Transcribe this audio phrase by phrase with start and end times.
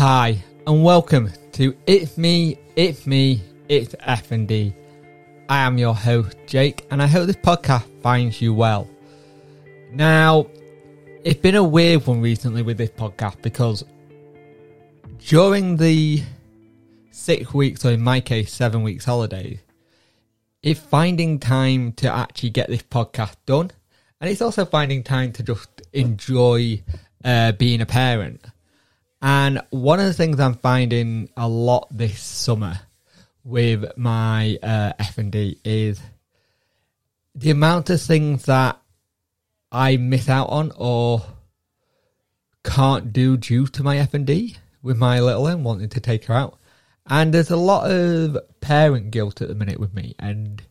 [0.00, 4.72] Hi, and welcome to It's Me, It's Me, It's FND.
[5.46, 8.88] I am your host, Jake, and I hope this podcast finds you well.
[9.92, 10.46] Now,
[11.22, 13.84] it's been a weird one recently with this podcast because
[15.18, 16.22] during the
[17.10, 19.60] six weeks, or in my case, seven weeks holiday,
[20.62, 23.70] it's finding time to actually get this podcast done.
[24.18, 26.82] And it's also finding time to just enjoy
[27.22, 28.46] uh, being a parent.
[29.22, 32.80] And one of the things I'm finding a lot this summer
[33.44, 36.00] with my uh, FND is
[37.34, 38.80] the amount of things that
[39.70, 41.22] I miss out on or
[42.64, 46.58] can't do due to my FND with my little one wanting to take her out.
[47.06, 50.62] And there's a lot of parent guilt at the minute with me and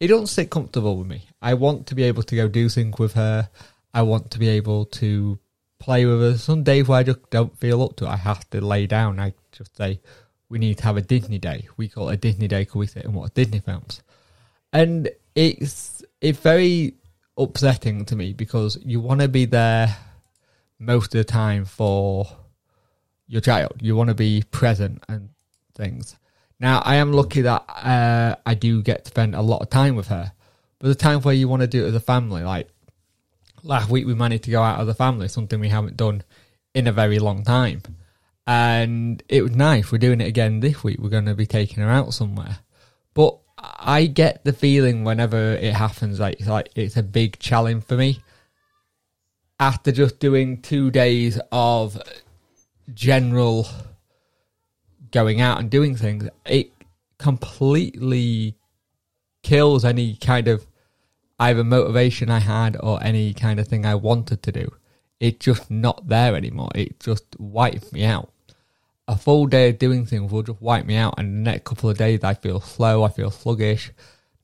[0.00, 1.24] it doesn't sit comfortable with me.
[1.42, 3.48] I want to be able to go do things with her.
[3.92, 5.38] I want to be able to
[5.78, 6.38] play with her.
[6.38, 9.20] Some days where I just don't feel up to it, I have to lay down.
[9.20, 10.00] I just say,
[10.48, 11.68] we need to have a Disney day.
[11.76, 14.02] We call it a Disney day because we sit and watch Disney films.
[14.72, 16.94] And it's it's very
[17.36, 19.96] upsetting to me because you want to be there
[20.78, 22.26] most of the time for
[23.26, 23.74] your child.
[23.80, 25.30] You want to be present and
[25.74, 26.16] things.
[26.60, 29.94] Now, I am lucky that uh, I do get to spend a lot of time
[29.94, 30.32] with her.
[30.78, 32.68] But the times where you want to do it as a family, like
[33.62, 36.22] last week we managed to go out as a family, something we haven't done
[36.74, 37.82] in a very long time.
[38.46, 39.92] And it was nice.
[39.92, 40.98] We're doing it again this week.
[40.98, 42.58] We're going to be taking her out somewhere.
[43.12, 47.84] But I get the feeling whenever it happens, like it's like it's a big challenge
[47.84, 48.22] for me.
[49.60, 52.00] After just doing two days of
[52.94, 53.66] general
[55.10, 56.70] going out and doing things, it
[57.18, 58.54] completely
[59.42, 60.64] kills any kind of
[61.38, 64.72] either motivation I had or any kind of thing I wanted to do.
[65.20, 66.70] It's just not there anymore.
[66.74, 68.32] It just wipes me out.
[69.06, 71.88] A full day of doing things will just wipe me out, and the next couple
[71.88, 73.90] of days I feel slow, I feel sluggish,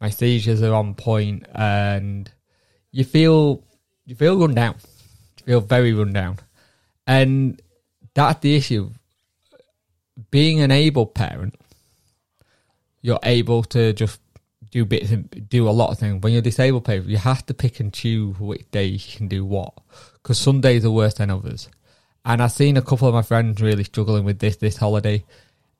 [0.00, 2.30] my seizures are on point, and
[2.90, 3.62] you feel
[4.04, 4.76] you feel run down.
[5.38, 6.38] You feel very run down.
[7.06, 7.60] And
[8.14, 8.90] that's the issue.
[10.30, 11.54] Being an able parent,
[13.00, 14.20] you're able to just
[14.72, 16.22] do bits and do a lot of things.
[16.22, 19.44] When you're disabled people, you have to pick and choose which days you can do
[19.44, 19.74] what.
[20.14, 21.68] Because some days are worse than others.
[22.24, 25.24] And I've seen a couple of my friends really struggling with this this holiday.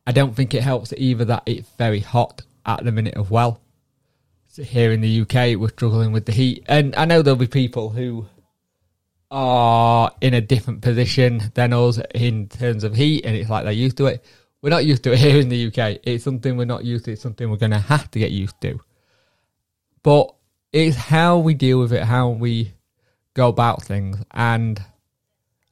[0.07, 3.61] I don't think it helps either that it's very hot at the minute as well.
[4.49, 6.65] So here in the UK, we're struggling with the heat.
[6.69, 8.27] And I know there'll be people who
[9.31, 13.73] are in a different position than us in terms of heat, and it's like they're
[13.73, 14.25] used to it.
[14.63, 15.99] We're not used to it here in the UK.
[16.05, 17.13] It's something we're not used to.
[17.13, 18.79] It's something we're going to have to get used to.
[20.05, 20.33] But
[20.73, 22.73] it's how we deal with it, how we
[23.35, 24.19] go about things.
[24.31, 24.81] And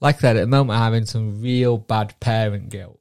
[0.00, 2.98] like I said, at the moment, I'm having some real bad parent guilt.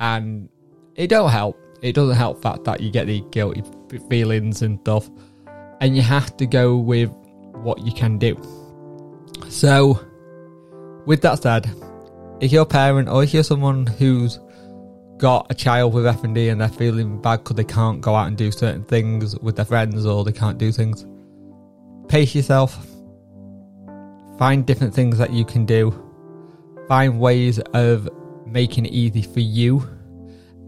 [0.00, 0.48] And
[0.96, 1.56] it don't help.
[1.82, 3.62] It doesn't help the fact that you get the guilty
[4.10, 5.08] feelings and stuff.
[5.80, 7.10] And you have to go with
[7.54, 8.36] what you can do.
[9.48, 10.04] So,
[11.06, 11.70] with that said,
[12.40, 14.40] if you're a parent or if you're someone who's
[15.22, 18.36] got a child with FND and they're feeling bad because they can't go out and
[18.36, 21.06] do certain things with their friends or they can't do things,
[22.08, 22.84] pace yourself.
[24.36, 25.92] Find different things that you can do.
[26.88, 28.08] Find ways of
[28.46, 29.88] making it easy for you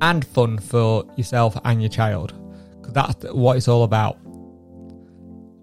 [0.01, 2.33] and fun for yourself and your child.
[2.77, 4.19] Because that's what it's all about.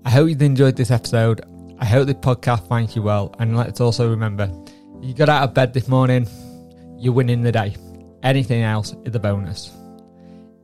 [0.04, 1.40] I hope you've enjoyed this episode.
[1.80, 3.34] I hope the podcast finds you well.
[3.40, 4.52] And let's also remember
[5.02, 6.28] you got out of bed this morning,
[7.00, 7.78] you're winning the day.
[8.24, 9.72] Anything else is a bonus.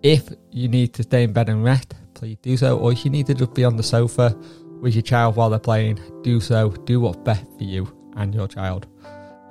[0.03, 2.77] If you need to stay in bed and rest, please do so.
[2.77, 4.37] Or if you need to just be on the sofa
[4.79, 6.69] with your child while they're playing, do so.
[6.69, 8.87] Do what's best for you and your child.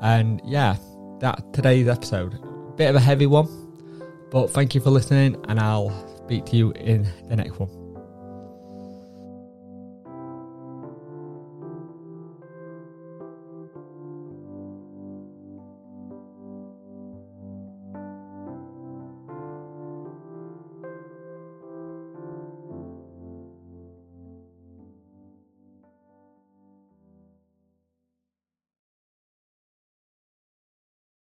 [0.00, 0.76] And yeah,
[1.20, 2.38] that today's episode.
[2.76, 3.48] Bit of a heavy one,
[4.30, 5.90] but thank you for listening, and I'll
[6.24, 7.85] speak to you in the next one.